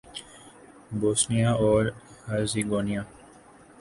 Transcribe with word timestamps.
Bosnia 0.99 1.51
اور 1.63 1.83
Herzegovina 2.27 3.01